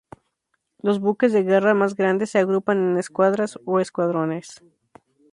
Los 0.81 0.99
buques 0.99 1.31
de 1.31 1.43
guerra 1.43 1.75
más 1.75 1.93
grandes 1.95 2.31
se 2.31 2.39
agrupan 2.39 2.79
en 2.79 2.97
escuadras 2.97 3.59
o 3.65 3.79
escuadrones. 3.79 4.59